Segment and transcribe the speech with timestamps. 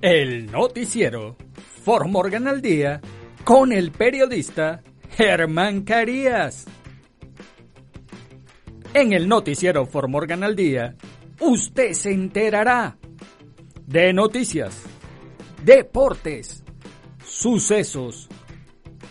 [0.00, 1.36] El noticiero
[1.82, 3.00] For Morgan al día
[3.42, 4.80] con el periodista
[5.10, 6.66] Germán Carías.
[8.94, 10.94] En el noticiero For Morgan al día,
[11.40, 12.96] usted se enterará
[13.88, 14.84] de noticias,
[15.64, 16.62] deportes,
[17.24, 18.28] sucesos,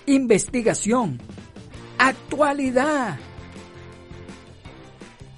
[0.06, 1.20] investigación,
[1.98, 3.20] actualidad.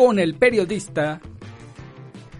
[0.00, 1.20] con el periodista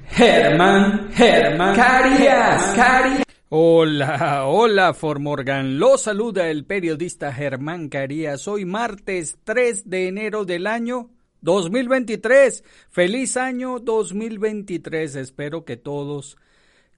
[0.08, 2.74] Germán Germán Carías.
[2.74, 3.22] Carías.
[3.50, 5.78] Hola, hola Formorgan.
[5.78, 8.48] Lo saluda el periodista Germán Carías.
[8.48, 11.10] Hoy martes 3 de enero del año
[11.42, 12.64] 2023.
[12.88, 15.16] Feliz año 2023.
[15.16, 16.38] Espero que todos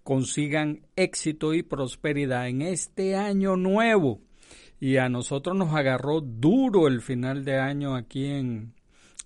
[0.05, 4.21] consigan éxito y prosperidad en este año nuevo.
[4.79, 8.75] Y a nosotros nos agarró duro el final de año aquí en,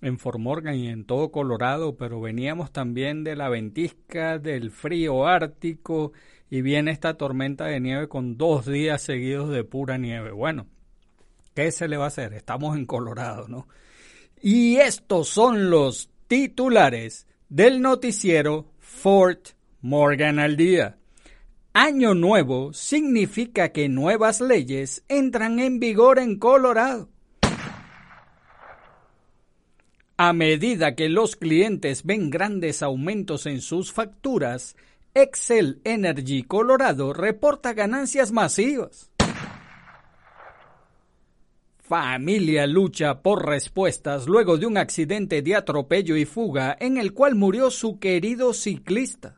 [0.01, 6.13] en Formorgan y en todo Colorado, pero veníamos también de la ventisca, del frío ártico
[6.49, 10.31] y viene esta tormenta de nieve con dos días seguidos de pura nieve.
[10.31, 10.67] Bueno,
[11.55, 12.33] ¿qué se le va a hacer?
[12.33, 13.67] Estamos en Colorado, ¿no?
[14.41, 19.49] Y estos son los titulares del noticiero Fort
[19.81, 20.97] Morgan al día.
[21.73, 27.09] Año nuevo significa que nuevas leyes entran en vigor en Colorado.
[30.19, 34.75] A medida que los clientes ven grandes aumentos en sus facturas,
[35.13, 39.11] Excel Energy Colorado reporta ganancias masivas.
[41.77, 47.35] Familia lucha por respuestas luego de un accidente de atropello y fuga en el cual
[47.35, 49.37] murió su querido ciclista.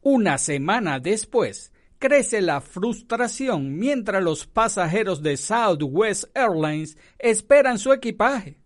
[0.00, 1.70] Una semana después,
[2.06, 8.60] crece la frustración mientras los pasajeros de Southwest Airlines esperan su equipaje.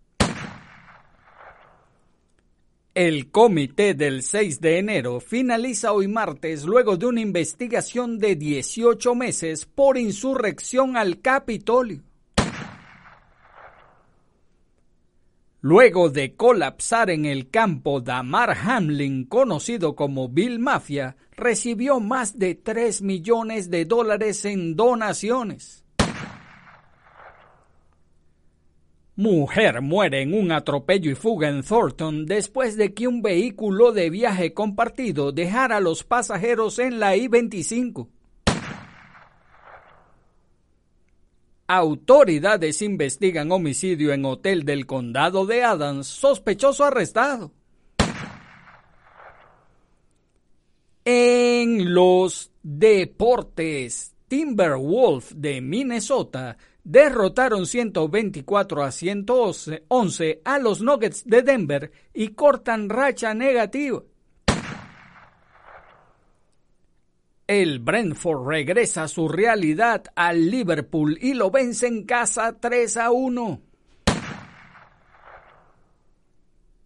[2.93, 9.15] El comité del 6 de enero finaliza hoy martes luego de una investigación de 18
[9.15, 12.03] meses por insurrección al Capitolio.
[15.63, 22.55] Luego de colapsar en el campo, Damar Hamlin, conocido como Bill Mafia, recibió más de
[22.55, 25.85] 3 millones de dólares en donaciones.
[29.15, 34.09] Mujer muere en un atropello y fuga en Thornton después de que un vehículo de
[34.09, 38.07] viaje compartido dejara a los pasajeros en la I-25.
[41.73, 47.53] Autoridades investigan homicidio en hotel del condado de Adams, sospechoso arrestado.
[51.05, 61.89] En los deportes, Timberwolf de Minnesota derrotaron 124 a 111 a los Nuggets de Denver
[62.13, 64.03] y cortan racha negativa.
[67.51, 73.11] El Brentford regresa a su realidad al Liverpool y lo vence en casa 3 a
[73.11, 73.61] 1.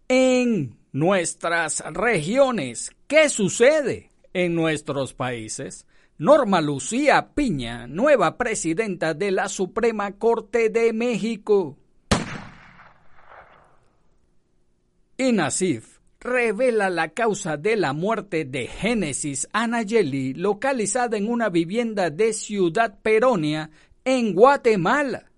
[0.08, 5.86] En nuestras regiones, ¿qué sucede en nuestros países?
[6.18, 11.78] Norma Lucía Piña, nueva presidenta de la Suprema Corte de México.
[15.16, 15.95] INASIF
[16.26, 22.98] revela la causa de la muerte de Génesis Anayeli, localizada en una vivienda de Ciudad
[23.00, 23.70] Peronia,
[24.04, 25.30] en Guatemala.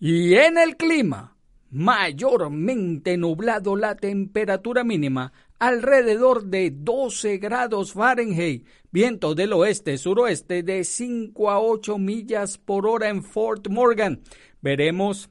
[0.00, 1.36] Y en el clima,
[1.70, 11.50] mayormente nublado la temperatura mínima alrededor de 12 grados Fahrenheit, viento del oeste-suroeste de 5
[11.50, 14.22] a 8 millas por hora en Fort Morgan.
[14.60, 15.30] Veremos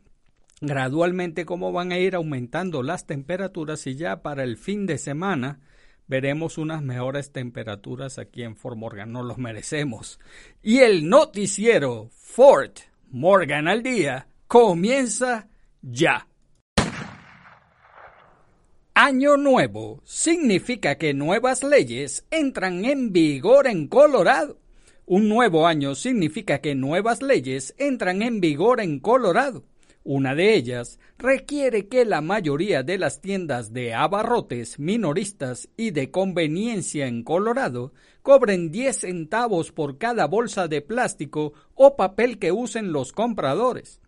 [0.62, 5.60] gradualmente cómo van a ir aumentando las temperaturas y ya para el fin de semana
[6.08, 9.12] veremos unas mejores temperaturas aquí en Fort Morgan.
[9.12, 10.20] No los merecemos.
[10.62, 15.48] Y el noticiero Fort Morgan al día comienza
[15.82, 16.28] ya.
[18.94, 24.60] Año nuevo significa que nuevas leyes entran en vigor en Colorado.
[25.06, 29.64] Un nuevo año significa que nuevas leyes entran en vigor en Colorado.
[30.10, 36.12] Una de ellas requiere que la mayoría de las tiendas de abarrotes minoristas y de
[36.12, 42.94] conveniencia en Colorado cobren 10 centavos por cada bolsa de plástico o papel que usen
[42.94, 44.00] los compradores.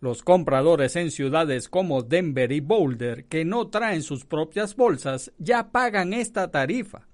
[0.00, 5.70] Los compradores en ciudades como Denver y Boulder que no traen sus propias bolsas ya
[5.70, 7.08] pagan esta tarifa.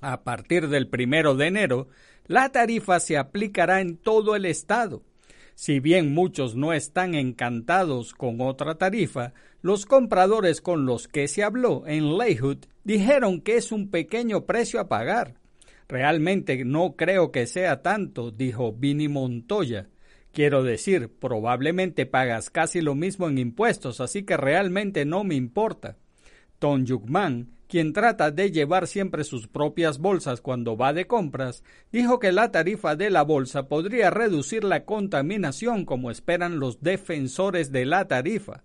[0.00, 1.86] A partir del primero de enero,
[2.26, 5.04] la tarifa se aplicará en todo el estado.
[5.60, 11.42] Si bien muchos no están encantados con otra tarifa, los compradores con los que se
[11.42, 15.34] habló en Leyhood dijeron que es un pequeño precio a pagar.
[15.86, 19.90] Realmente no creo que sea tanto, dijo Vini Montoya.
[20.32, 25.98] Quiero decir, probablemente pagas casi lo mismo en impuestos, así que realmente no me importa.
[26.58, 31.62] Tom Yukman quien trata de llevar siempre sus propias bolsas cuando va de compras,
[31.92, 37.70] dijo que la tarifa de la bolsa podría reducir la contaminación como esperan los defensores
[37.70, 38.64] de la tarifa.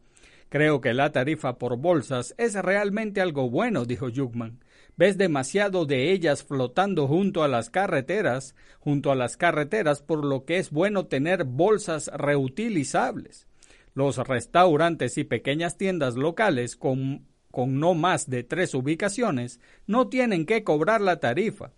[0.49, 4.59] Creo que la tarifa por bolsas es realmente algo bueno, dijo Jugman.
[4.97, 10.45] Ves demasiado de ellas flotando junto a las carreteras, junto a las carreteras, por lo
[10.45, 13.47] que es bueno tener bolsas reutilizables.
[13.93, 20.45] Los restaurantes y pequeñas tiendas locales con con no más de tres ubicaciones no tienen
[20.45, 21.71] que cobrar la tarifa.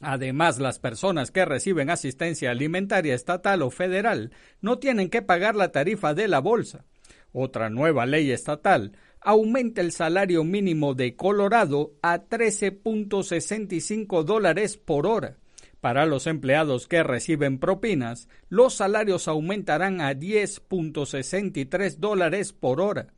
[0.00, 4.30] Además, las personas que reciben asistencia alimentaria estatal o federal
[4.60, 6.84] no tienen que pagar la tarifa de la bolsa.
[7.32, 15.38] Otra nueva ley estatal aumenta el salario mínimo de Colorado a 13.65 dólares por hora.
[15.80, 23.08] Para los empleados que reciben propinas, los salarios aumentarán a 10.63 dólares por hora.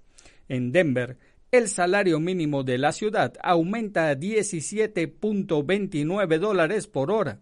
[0.49, 1.19] En Denver,
[1.53, 7.41] el salario mínimo de la ciudad aumenta a 17.29 dólares por hora.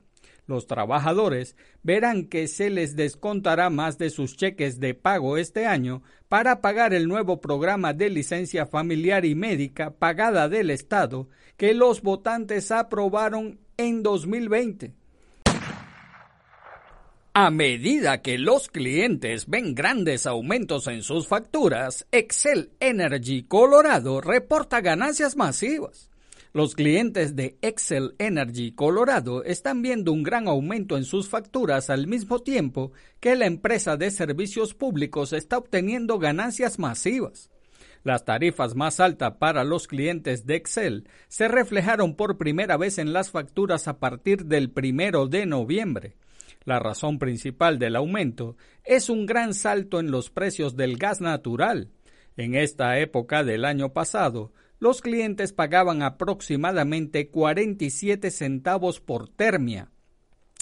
[0.49, 1.55] Los trabajadores
[1.85, 6.93] verán que se les descontará más de sus cheques de pago este año para pagar
[6.93, 13.61] el nuevo programa de licencia familiar y médica pagada del Estado que los votantes aprobaron
[13.77, 14.93] en 2020.
[17.43, 24.83] A medida que los clientes ven grandes aumentos en sus facturas, Excel Energy Colorado reporta
[24.83, 26.11] ganancias masivas.
[26.53, 32.07] Los clientes de Excel Energy Colorado están viendo un gran aumento en sus facturas al
[32.07, 37.49] mismo tiempo que la empresa de servicios públicos está obteniendo ganancias masivas.
[38.05, 43.15] Las tarifas más altas para los clientes de Excel se reflejaron por primera vez en
[43.15, 46.20] las facturas a partir del primero de noviembre.
[46.65, 51.89] La razón principal del aumento es un gran salto en los precios del gas natural.
[52.37, 59.91] En esta época del año pasado, los clientes pagaban aproximadamente 47 centavos por termia,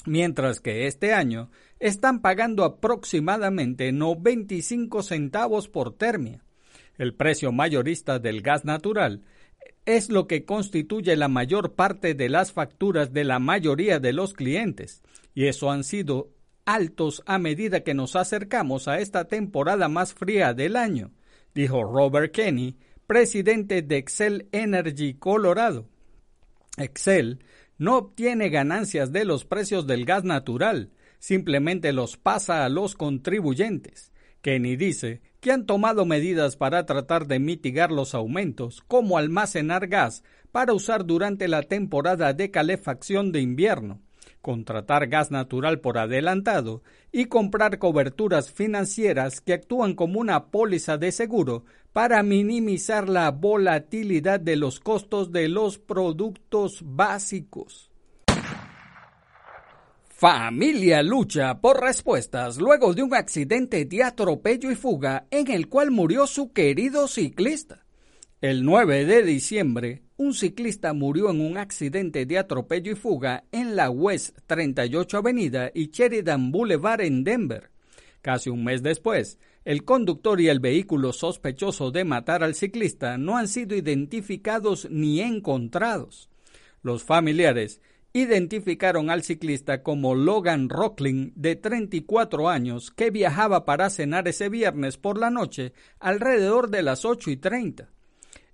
[0.05, 1.49] mientras que este año
[1.79, 6.43] están pagando aproximadamente 95 centavos por termia.
[6.97, 9.23] El precio mayorista del gas natural
[9.85, 14.33] es lo que constituye la mayor parte de las facturas de la mayoría de los
[14.33, 15.01] clientes,
[15.33, 16.31] y eso han sido
[16.65, 21.11] altos a medida que nos acercamos a esta temporada más fría del año,
[21.55, 25.87] dijo Robert Kenny, presidente de Excel Energy Colorado.
[26.77, 27.39] Excel
[27.77, 34.11] no obtiene ganancias de los precios del gas natural, simplemente los pasa a los contribuyentes.
[34.41, 40.23] Kenny dice que han tomado medidas para tratar de mitigar los aumentos, como almacenar gas
[40.51, 44.01] para usar durante la temporada de calefacción de invierno,
[44.41, 46.81] contratar gas natural por adelantado
[47.11, 54.39] y comprar coberturas financieras que actúan como una póliza de seguro para minimizar la volatilidad
[54.39, 57.89] de los costos de los productos básicos.
[60.19, 65.91] Familia lucha por respuestas luego de un accidente de atropello y fuga en el cual
[65.91, 67.85] murió su querido ciclista.
[68.41, 73.77] El 9 de diciembre, un ciclista murió en un accidente de atropello y fuga en
[73.77, 77.71] la West 38 Avenida y Sheridan Boulevard en Denver.
[78.21, 83.37] Casi un mes después, el conductor y el vehículo sospechoso de matar al ciclista no
[83.37, 86.29] han sido identificados ni encontrados.
[86.83, 87.79] Los familiares
[88.11, 94.97] identificaron al ciclista como Logan Rocklin, de 34 años, que viajaba para cenar ese viernes
[94.97, 97.89] por la noche alrededor de las 8 y 30.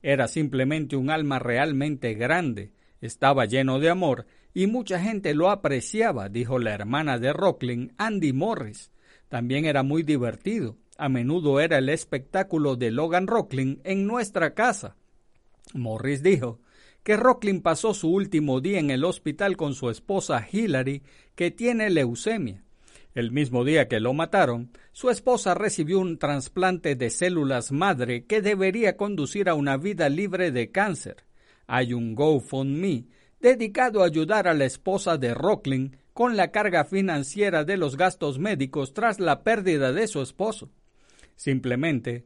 [0.07, 2.71] Era simplemente un alma realmente grande,
[3.01, 8.31] estaba lleno de amor y mucha gente lo apreciaba, dijo la hermana de Rocklin, Andy
[8.31, 8.91] Morris.
[9.29, 10.77] También era muy divertido.
[10.99, 14.95] A menudo era el espectáculo de Logan Rocklin en nuestra casa.
[15.73, 16.59] Morris dijo
[17.01, 21.01] que Rocklin pasó su último día en el hospital con su esposa Hillary,
[21.33, 22.63] que tiene leucemia.
[23.15, 28.41] El mismo día que lo mataron, su esposa recibió un trasplante de células madre que
[28.41, 31.25] debería conducir a una vida libre de cáncer.
[31.67, 33.03] Hay un GoFundMe
[33.41, 38.39] dedicado a ayudar a la esposa de Rocklin con la carga financiera de los gastos
[38.39, 40.69] médicos tras la pérdida de su esposo.
[41.35, 42.23] Simplemente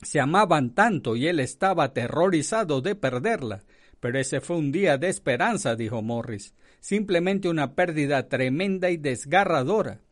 [0.00, 3.64] se amaban tanto y él estaba aterrorizado de perderla.
[3.98, 6.54] Pero ese fue un día de esperanza, dijo Morris.
[6.78, 10.02] Simplemente una pérdida tremenda y desgarradora.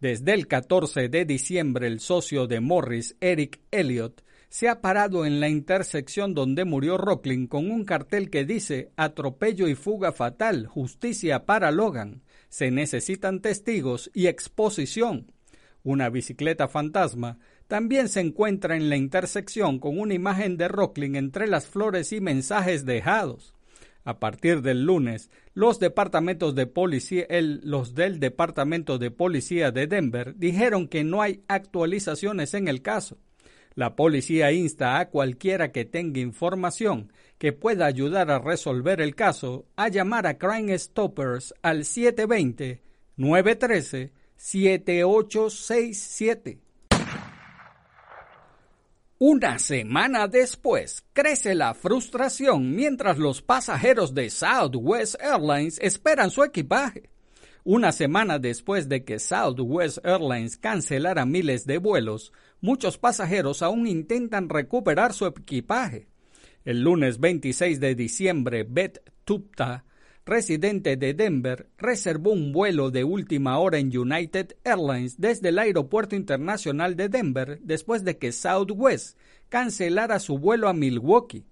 [0.00, 5.40] Desde el 14 de diciembre, el socio de Morris, Eric Elliott, se ha parado en
[5.40, 11.46] la intersección donde murió Rocklin con un cartel que dice Atropello y fuga fatal, justicia
[11.46, 12.22] para Logan.
[12.50, 15.32] Se necesitan testigos y exposición.
[15.82, 21.46] Una bicicleta fantasma también se encuentra en la intersección con una imagen de Rocklin entre
[21.46, 23.54] las flores y mensajes dejados.
[24.04, 30.34] A partir del lunes, los departamentos de policía, los del Departamento de Policía de Denver
[30.36, 33.16] dijeron que no hay actualizaciones en el caso.
[33.74, 39.64] La policía insta a cualquiera que tenga información que pueda ayudar a resolver el caso
[39.76, 42.82] a llamar a Crime Stoppers al 720
[43.16, 46.65] 913 7867.
[49.18, 57.08] Una semana después, crece la frustración mientras los pasajeros de Southwest Airlines esperan su equipaje.
[57.64, 62.30] Una semana después de que Southwest Airlines cancelara miles de vuelos,
[62.60, 66.08] muchos pasajeros aún intentan recuperar su equipaje.
[66.66, 69.86] El lunes 26 de diciembre, Beth Tupta,
[70.26, 76.16] residente de Denver, reservó un vuelo de última hora en United Airlines desde el Aeropuerto
[76.16, 79.16] Internacional de Denver después de que Southwest
[79.48, 81.44] cancelara su vuelo a Milwaukee.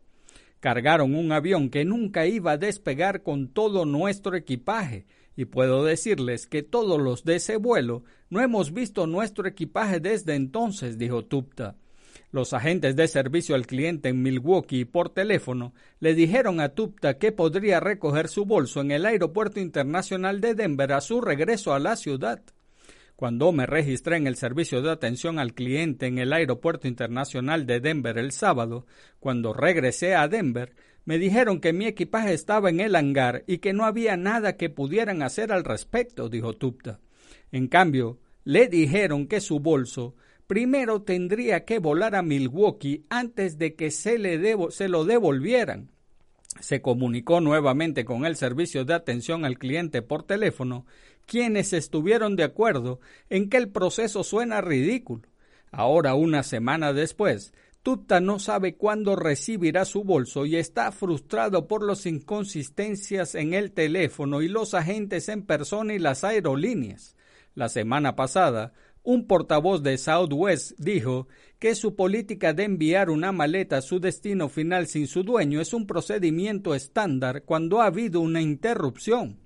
[0.59, 6.47] Cargaron un avión que nunca iba a despegar con todo nuestro equipaje, y puedo decirles
[6.47, 11.77] que todos los de ese vuelo no hemos visto nuestro equipaje desde entonces, dijo Tupta.
[12.35, 17.31] Los agentes de servicio al cliente en Milwaukee por teléfono le dijeron a Tupta que
[17.31, 21.95] podría recoger su bolso en el Aeropuerto Internacional de Denver a su regreso a la
[21.95, 22.43] ciudad.
[23.15, 27.79] Cuando me registré en el servicio de atención al cliente en el Aeropuerto Internacional de
[27.79, 28.85] Denver el sábado,
[29.21, 30.75] cuando regresé a Denver,
[31.05, 34.71] me dijeron que mi equipaje estaba en el hangar y que no había nada que
[34.71, 36.99] pudieran hacer al respecto, dijo Tupta.
[37.53, 43.75] En cambio, le dijeron que su bolso primero tendría que volar a Milwaukee antes de
[43.75, 44.39] que se, le
[44.89, 45.91] lo devolvieran.
[46.61, 50.87] Se comunicó nuevamente con el servicio de atención al cliente por teléfono,
[51.27, 55.23] quienes estuvieron de acuerdo en que el proceso suena ridículo.
[55.71, 61.85] Ahora, una semana después, Tupta no sabe cuándo recibirá su bolso y está frustrado por
[61.85, 67.15] las inconsistencias en el teléfono y los agentes en persona y las aerolíneas.
[67.55, 68.73] La semana pasada,
[69.05, 74.49] un portavoz de Southwest dijo que su política de enviar una maleta a su destino
[74.49, 79.39] final sin su dueño es un procedimiento estándar cuando ha habido una interrupción.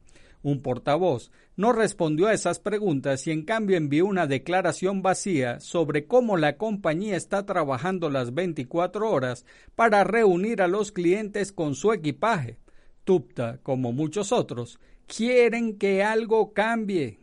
[0.42, 6.06] Un portavoz no respondió a esas preguntas y en cambio envió una declaración vacía sobre
[6.06, 11.92] cómo la compañía está trabajando las 24 horas para reunir a los clientes con su
[11.92, 12.58] equipaje.
[13.02, 17.18] Tupta, como muchos otros, quieren que algo cambie.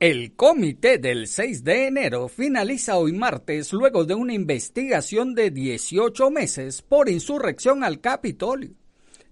[0.00, 6.30] El comité del 6 de enero finaliza hoy martes luego de una investigación de 18
[6.30, 8.70] meses por insurrección al Capitolio.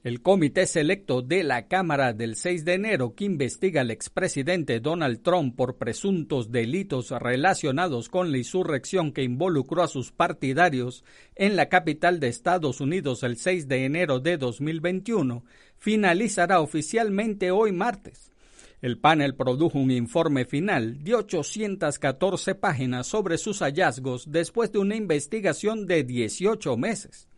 [0.05, 5.23] El comité selecto de la Cámara del 6 de enero que investiga al expresidente Donald
[5.23, 11.03] Trump por presuntos delitos relacionados con la insurrección que involucró a sus partidarios
[11.35, 15.45] en la capital de Estados Unidos el 6 de enero de 2021
[15.79, 18.33] finalizará oficialmente hoy martes.
[18.81, 24.95] El panel produjo un informe final de 814 páginas sobre sus hallazgos después de una
[24.95, 27.29] investigación de 18 meses.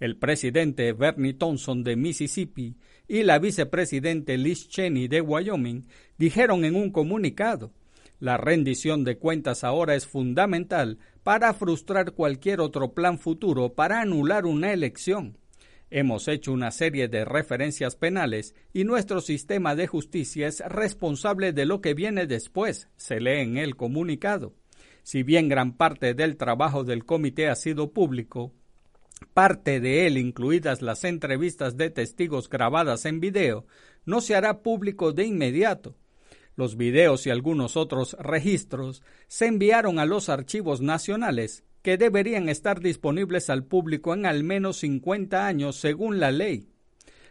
[0.00, 2.76] El presidente Bernie Thompson de Mississippi
[3.06, 5.86] y la vicepresidente Liz Cheney de Wyoming
[6.18, 7.72] dijeron en un comunicado
[8.20, 14.44] la rendición de cuentas ahora es fundamental para frustrar cualquier otro plan futuro para anular
[14.44, 15.38] una elección.
[15.90, 21.64] Hemos hecho una serie de referencias penales y nuestro sistema de justicia es responsable de
[21.64, 24.54] lo que viene después, se lee en el comunicado.
[25.02, 28.52] Si bien gran parte del trabajo del comité ha sido público,
[29.32, 33.66] parte de él, incluidas las entrevistas de testigos grabadas en video,
[34.04, 35.96] no se hará público de inmediato.
[36.54, 42.80] Los videos y algunos otros registros se enviaron a los archivos nacionales que deberían estar
[42.80, 46.68] disponibles al público en al menos 50 años según la ley.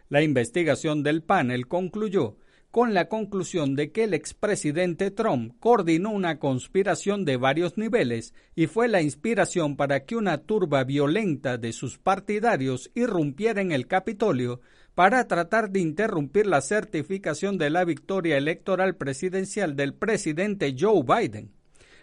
[0.08, 2.36] La investigación del panel concluyó
[2.70, 8.66] con la conclusión de que el expresidente Trump coordinó una conspiración de varios niveles y
[8.66, 14.60] fue la inspiración para que una turba violenta de sus partidarios irrumpiera en el Capitolio
[14.94, 21.57] para tratar de interrumpir la certificación de la victoria electoral presidencial del presidente Joe Biden.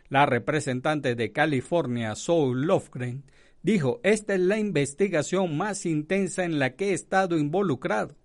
[0.10, 3.24] La representante de California, Saul Lofgren,
[3.64, 8.16] dijo, esta es la investigación más intensa en la que he estado involucrado.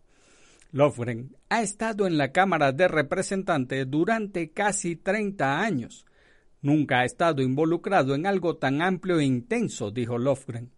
[0.72, 6.06] Lofgren ha estado en la Cámara de Representantes durante casi 30 años.
[6.62, 10.70] Nunca ha estado involucrado en algo tan amplio e intenso, dijo Lofgren.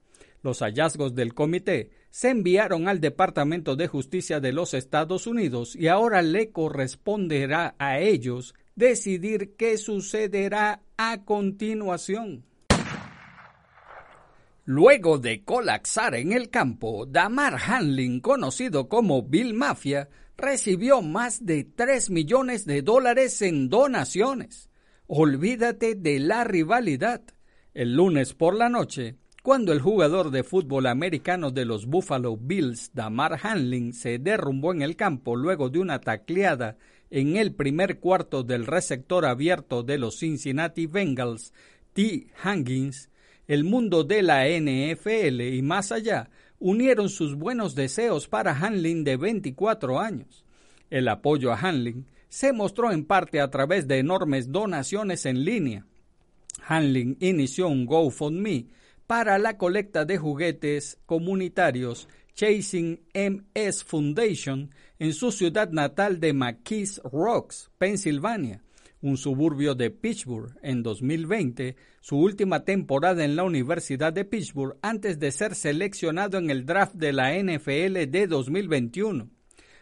[0.42, 5.88] Los hallazgos del comité se enviaron al Departamento de Justicia de los Estados Unidos y
[5.88, 12.44] ahora le corresponderá a ellos decidir qué sucederá a continuación.
[14.64, 21.64] Luego de colapsar en el campo, Damar Hanlin, conocido como Bill Mafia, recibió más de
[21.64, 24.70] 3 millones de dólares en donaciones.
[25.08, 27.22] Olvídate de la rivalidad.
[27.74, 32.92] El lunes por la noche, cuando el jugador de fútbol americano de los Buffalo Bills,
[32.94, 36.76] Damar Hanlin, se derrumbó en el campo luego de una tacleada
[37.12, 41.52] en el primer cuarto del receptor abierto de los Cincinnati Bengals,
[41.92, 42.28] T.
[42.42, 43.10] Hangins,
[43.46, 49.18] el mundo de la NFL y más allá unieron sus buenos deseos para Hanlin de
[49.18, 50.46] 24 años.
[50.88, 55.84] El apoyo a Hanlin se mostró en parte a través de enormes donaciones en línea.
[56.66, 58.68] Hanlin inició un GoFundMe
[59.06, 64.70] para la colecta de juguetes comunitarios Chasing MS Foundation
[65.02, 68.62] en su ciudad natal de McKees Rocks, Pensilvania,
[69.00, 75.18] un suburbio de Pittsburgh, en 2020, su última temporada en la Universidad de Pittsburgh antes
[75.18, 79.28] de ser seleccionado en el draft de la NFL de 2021.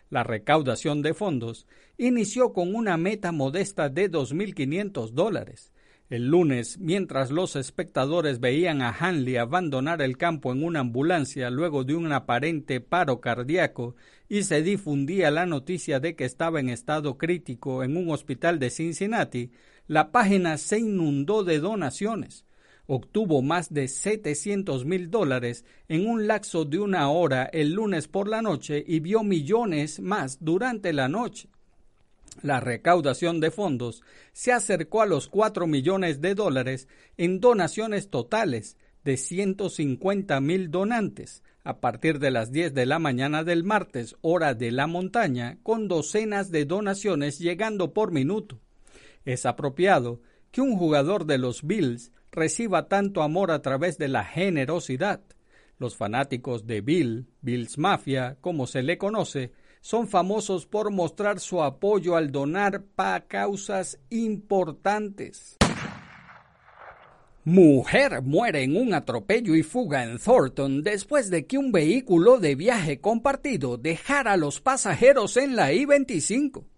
[0.09, 1.67] La recaudación de fondos
[1.99, 5.71] inició con una meta modesta de 2.500 dólares,
[6.11, 11.85] el lunes, mientras los espectadores veían a Hanley abandonar el campo en una ambulancia luego
[11.85, 13.95] de un aparente paro cardíaco
[14.29, 18.71] y se difundía la noticia de que estaba en estado crítico en un hospital de
[18.71, 19.53] Cincinnati,
[19.87, 22.45] la página se inundó de donaciones.
[22.87, 28.27] Obtuvo más de 700 mil dólares en un lapso de una hora el lunes por
[28.27, 31.51] la noche y vio millones más durante la noche.
[32.43, 38.77] La recaudación de fondos se acercó a los 4 millones de dólares en donaciones totales
[39.05, 44.55] de 150 mil donantes a partir de las 10 de la mañana del martes, hora
[44.55, 48.61] de la montaña, con docenas de donaciones llegando por minuto.
[49.25, 54.25] Es apropiado que un jugador de los Bills reciba tanto amor a través de la
[54.25, 55.21] generosidad.
[55.79, 61.63] Los fanáticos de Bill, Bills Mafia, como se le conoce, son famosos por mostrar su
[61.63, 65.57] apoyo al donar para causas importantes.
[67.45, 72.55] Mujer muere en un atropello y fuga en Thornton después de que un vehículo de
[72.55, 76.70] viaje compartido dejara a los pasajeros en la I-25.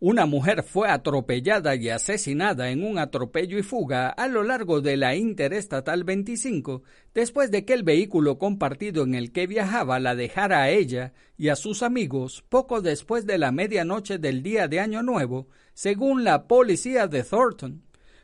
[0.00, 4.96] Una mujer fue atropellada y asesinada en un atropello y fuga a lo largo de
[4.96, 10.62] la Interestatal 25 después de que el vehículo compartido en el que viajaba la dejara
[10.62, 15.02] a ella y a sus amigos poco después de la medianoche del día de Año
[15.02, 17.82] Nuevo, según la policía de Thornton.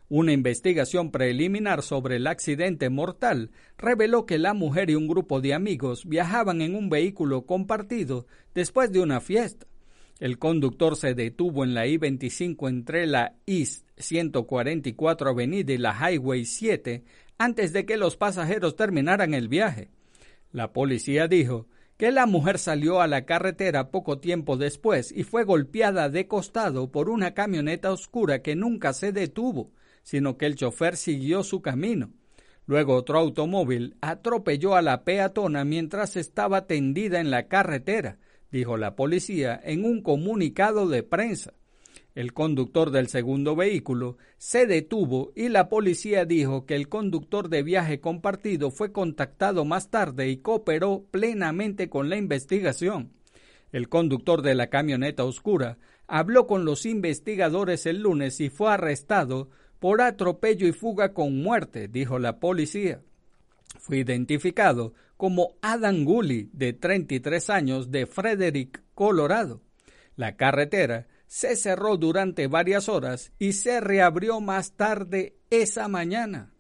[0.09, 5.55] Una investigación preliminar sobre el accidente mortal reveló que la mujer y un grupo de
[5.55, 9.67] amigos viajaban en un vehículo compartido después de una fiesta.
[10.21, 16.45] El conductor se detuvo en la I-25 entre la East 144 Avenida y la Highway
[16.45, 17.03] 7
[17.37, 19.91] antes de que los pasajeros terminaran el viaje.
[20.53, 25.43] La policía dijo que la mujer salió a la carretera poco tiempo después y fue
[25.43, 29.73] golpeada de costado por una camioneta oscura que nunca se detuvo,
[30.05, 32.11] sino que el chofer siguió su camino.
[32.67, 38.19] Luego otro automóvil atropelló a la peatona mientras estaba tendida en la carretera,
[38.55, 41.55] dijo la policía en un comunicado de prensa.
[42.15, 47.65] El conductor del segundo vehículo se detuvo y la policía dijo que el conductor de
[47.65, 53.11] viaje compartido fue contactado más tarde y cooperó plenamente con la investigación.
[53.73, 59.51] El conductor de la camioneta oscura habló con los investigadores el lunes y fue arrestado
[59.81, 63.01] por atropello y fuga con muerte, dijo la policía.
[63.81, 69.63] Fue identificado como Adam Gully, de 33 años, de Frederick, Colorado.
[70.17, 76.53] La carretera se cerró durante varias horas y se reabrió más tarde esa mañana.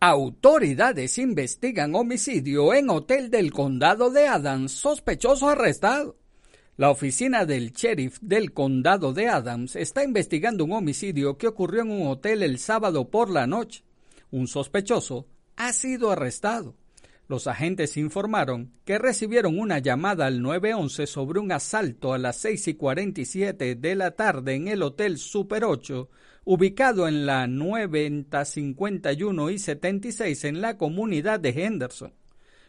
[0.00, 6.18] Autoridades investigan homicidio en hotel del condado de Adams, sospechoso arrestado.
[6.76, 11.92] La oficina del sheriff del condado de Adams está investigando un homicidio que ocurrió en
[11.92, 13.84] un hotel el sábado por la noche.
[14.32, 16.74] Un sospechoso ha sido arrestado.
[17.28, 22.68] Los agentes informaron que recibieron una llamada al 911 sobre un asalto a las 6
[22.68, 26.10] y 47 de la tarde en el Hotel Super 8,
[26.44, 32.12] ubicado en la 90, 51 y 76 en la comunidad de Henderson.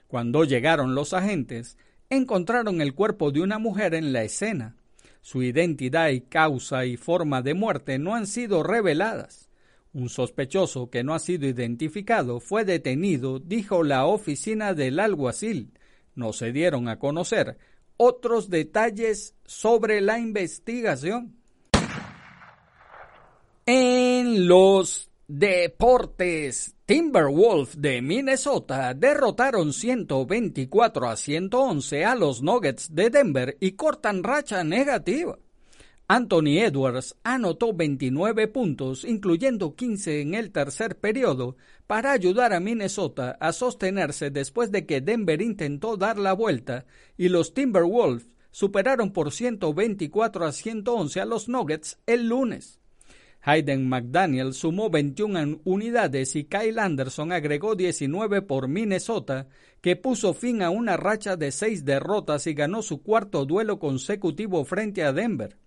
[0.07, 1.77] Cuando llegaron los agentes,
[2.09, 4.75] encontraron el cuerpo de una mujer en la escena.
[5.21, 9.49] Su identidad y causa y forma de muerte no han sido reveladas.
[9.93, 15.71] Un sospechoso que no ha sido identificado fue detenido, dijo la oficina del alguacil.
[16.15, 17.58] No se dieron a conocer
[17.97, 21.36] otros detalles sobre la investigación.
[23.65, 33.58] En los deportes, Timberwolves de Minnesota derrotaron 124 a 111 a los Nuggets de Denver
[33.60, 35.38] y cortan racha negativa.
[36.07, 41.55] Anthony Edwards anotó 29 puntos, incluyendo 15 en el tercer periodo,
[41.87, 46.85] para ayudar a Minnesota a sostenerse después de que Denver intentó dar la vuelta
[47.17, 52.81] y los Timberwolves superaron por 124 a 111 a los Nuggets el lunes.
[53.41, 59.47] Hayden McDaniel sumó 21 unidades y Kyle Anderson agregó 19 por Minnesota,
[59.81, 64.63] que puso fin a una racha de seis derrotas y ganó su cuarto duelo consecutivo
[64.63, 65.57] frente a Denver.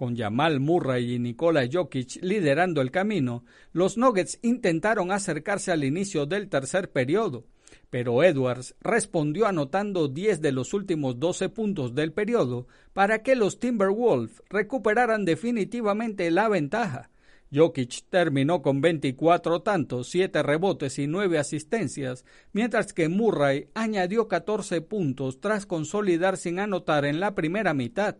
[0.00, 6.24] Con Jamal Murray y Nikola Jokic liderando el camino, los Nuggets intentaron acercarse al inicio
[6.24, 7.44] del tercer periodo,
[7.90, 13.60] pero Edwards respondió anotando 10 de los últimos 12 puntos del periodo para que los
[13.60, 17.10] Timberwolves recuperaran definitivamente la ventaja.
[17.52, 24.80] Jokic terminó con 24 tantos, 7 rebotes y 9 asistencias, mientras que Murray añadió 14
[24.80, 28.16] puntos tras consolidar sin anotar en la primera mitad.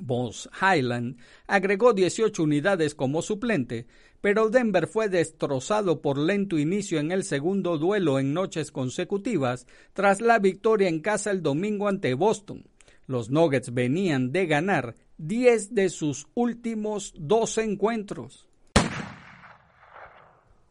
[0.00, 3.86] Boss Highland agregó 18 unidades como suplente,
[4.20, 10.20] pero Denver fue destrozado por lento inicio en el segundo duelo en noches consecutivas tras
[10.20, 12.64] la victoria en casa el domingo ante Boston.
[13.06, 18.46] Los Nuggets venían de ganar 10 de sus últimos dos encuentros.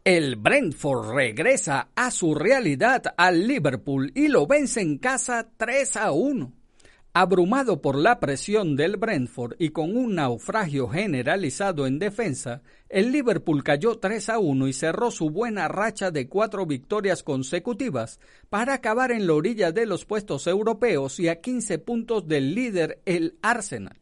[0.05, 6.11] El Brentford regresa a su realidad al Liverpool y lo vence en casa 3 a
[6.13, 6.58] 1.
[7.21, 13.61] Abrumado por la presión del Brentford y con un naufragio generalizado en defensa, el Liverpool
[13.61, 19.11] cayó 3 a 1 y cerró su buena racha de cuatro victorias consecutivas para acabar
[19.11, 23.99] en la orilla de los puestos europeos y a 15 puntos del líder, el Arsenal.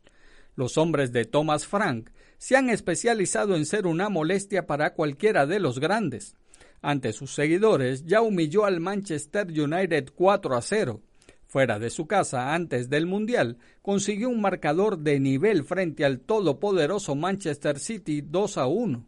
[0.55, 5.59] Los hombres de Thomas Frank se han especializado en ser una molestia para cualquiera de
[5.59, 6.35] los grandes.
[6.83, 11.01] Ante sus seguidores ya humilló al Manchester United 4 a 0
[11.47, 17.15] Fuera de su casa antes del Mundial, consiguió un marcador de nivel frente al todopoderoso
[17.15, 19.05] Manchester City 2 a 1.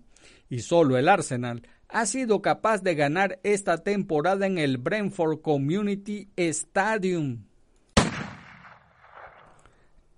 [0.49, 6.30] Y solo el Arsenal ha sido capaz de ganar esta temporada en el Brentford Community
[6.38, 7.43] Stadium.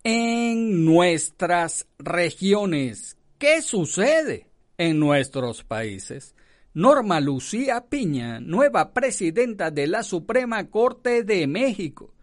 [0.04, 6.36] En nuestras regiones, ¿qué sucede en nuestros países?
[6.74, 12.14] Norma Lucía Piña, nueva presidenta de la Suprema Corte de México.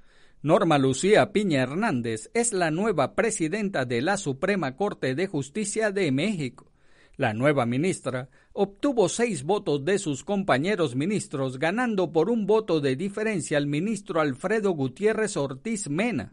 [0.41, 6.11] Norma Lucía Piña Hernández es la nueva presidenta de la Suprema Corte de Justicia de
[6.13, 6.73] México.
[7.19, 12.97] La nueva ministra obtuvo seis votos de sus compañeros ministros, ganando por un voto de
[12.97, 16.33] diferencia al ministro Alfredo Gutiérrez Ortiz Mena.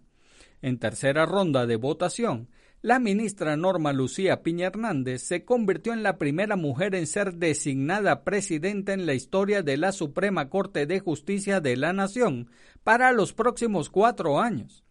[0.61, 2.47] En tercera ronda de votación,
[2.85, 8.23] la ministra Norma Lucía Piña Hernández se convirtió en la primera mujer en ser designada
[8.23, 12.51] presidenta en la historia de la Suprema Corte de Justicia de la Nación
[12.83, 14.83] para los próximos cuatro años.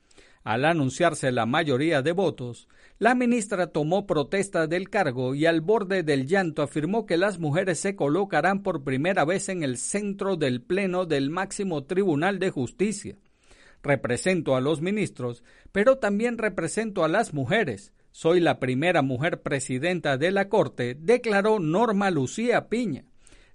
[0.43, 2.67] Al anunciarse la mayoría de votos,
[2.99, 7.79] la ministra tomó protesta del cargo y al borde del llanto afirmó que las mujeres
[7.79, 13.19] se colocarán por primera vez en el centro del Pleno del máximo Tribunal de Justicia.
[13.85, 17.92] Represento a los ministros, pero también represento a las mujeres.
[18.12, 23.05] Soy la primera mujer presidenta de la Corte, declaró Norma Lucía Piña.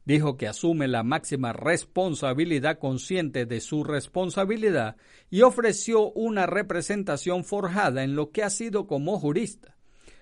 [0.06, 4.98] Dijo que asume la máxima responsabilidad consciente de su responsabilidad
[5.32, 9.78] y ofreció una representación forjada en lo que ha sido como jurista.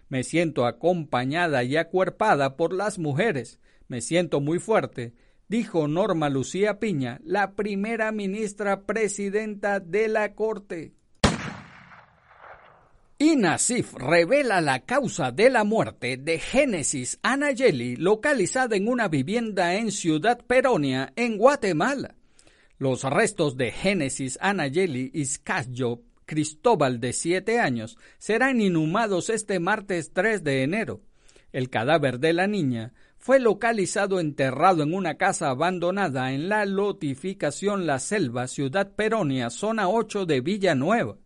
[0.08, 3.60] Me siento acompañada y acuerpada por las mujeres.
[3.90, 5.16] Me siento muy fuerte
[5.48, 10.94] dijo Norma Lucía Piña, la primera ministra presidenta de la Corte.
[13.20, 19.92] INASIF revela la causa de la muerte de Génesis Anayeli, localizada en una vivienda en
[19.92, 22.14] Ciudad Peronia, en Guatemala.
[22.78, 30.44] Los restos de Génesis Anayeli Iscayo Cristóbal, de siete años, serán inhumados este martes 3
[30.44, 31.02] de enero.
[31.54, 37.86] El cadáver de la niña fue localizado enterrado en una casa abandonada en la lotificación
[37.86, 41.18] La Selva, Ciudad Peronia, zona 8 de Villanueva.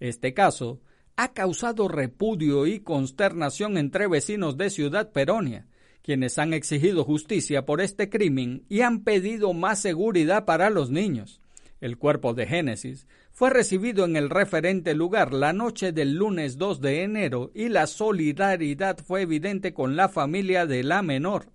[0.00, 0.80] Este caso
[1.16, 5.66] ha causado repudio y consternación entre vecinos de Ciudad Peronia,
[6.02, 11.40] quienes han exigido justicia por este crimen y han pedido más seguridad para los niños.
[11.80, 16.80] El cuerpo de Génesis fue recibido en el referente lugar la noche del lunes 2
[16.80, 21.50] de enero y la solidaridad fue evidente con la familia de la menor.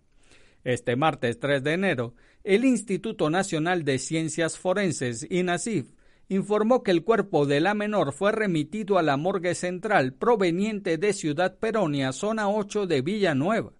[0.65, 5.93] Este martes 3 de enero, el Instituto Nacional de Ciencias Forenses, INASIF,
[6.27, 11.13] informó que el cuerpo de la menor fue remitido a la morgue central proveniente de
[11.13, 13.71] Ciudad Peronia, zona 8 de Villanueva.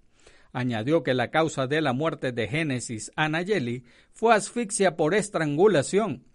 [0.54, 3.84] Añadió que la causa de la muerte de Génesis Anayeli
[4.14, 6.29] fue asfixia por estrangulación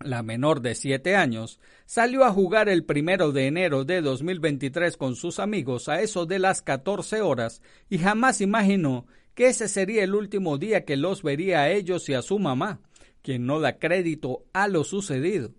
[0.00, 5.16] la menor de siete años, salió a jugar el primero de enero de 2023 con
[5.16, 10.14] sus amigos a eso de las 14 horas y jamás imaginó que ese sería el
[10.14, 12.80] último día que los vería a ellos y a su mamá,
[13.22, 15.52] quien no da crédito a lo sucedido.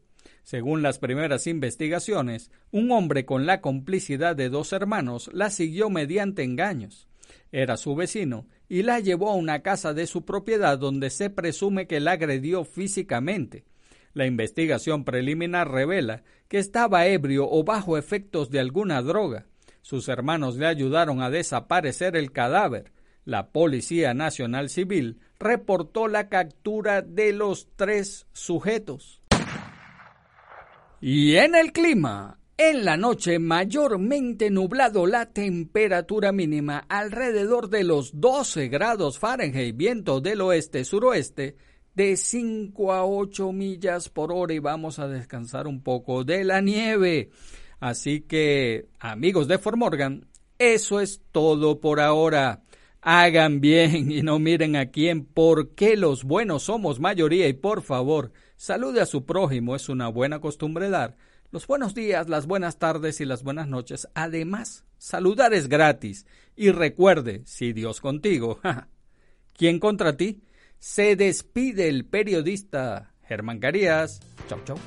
[0.43, 6.43] Según las primeras investigaciones, un hombre con la complicidad de dos hermanos la siguió mediante
[6.43, 7.07] engaños.
[7.51, 11.87] Era su vecino y la llevó a una casa de su propiedad donde se presume
[11.87, 13.63] que la agredió físicamente.
[14.15, 19.45] La investigación preliminar revela que estaba ebrio o bajo efectos de alguna droga.
[19.81, 22.93] Sus hermanos le ayudaron a desaparecer el cadáver.
[23.25, 29.21] La Policía Nacional Civil reportó la captura de los tres sujetos.
[31.01, 38.21] Y en el clima, en la noche mayormente nublado, la temperatura mínima alrededor de los
[38.21, 41.57] 12 grados Fahrenheit, viento del oeste-suroeste,
[41.95, 46.61] de 5 a 8 millas por hora y vamos a descansar un poco de la
[46.61, 47.31] nieve.
[47.79, 50.27] Así que, amigos de Formorgan,
[50.59, 52.63] eso es todo por ahora.
[53.01, 58.31] Hagan bien y no miren a quién, porque los buenos somos mayoría y por favor,
[58.57, 61.15] salude a su prójimo, es una buena costumbre dar.
[61.51, 64.09] Los buenos días, las buenas tardes y las buenas noches.
[64.15, 66.25] Además, saludar es gratis.
[66.55, 68.59] Y recuerde, si Dios contigo,
[69.53, 70.41] ¿quién contra ti?
[70.79, 74.19] Se despide el periodista Germán Carías.
[74.47, 74.77] Chau, chau.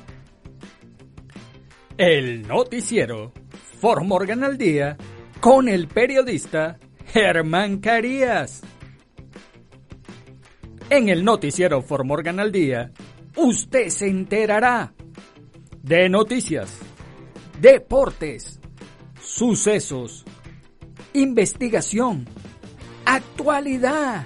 [1.97, 3.33] El noticiero
[3.81, 4.97] Formorgan al día
[5.39, 8.61] con el periodista Germán Carías.
[10.89, 12.91] En el noticiero Formorgan al día,
[13.35, 14.93] usted se enterará
[15.83, 16.79] de noticias,
[17.61, 18.59] deportes,
[19.21, 20.25] sucesos,
[21.13, 22.27] investigación,
[23.05, 24.25] actualidad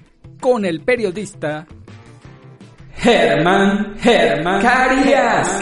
[0.41, 1.65] con el periodista
[2.97, 5.59] Germán Germán Carías.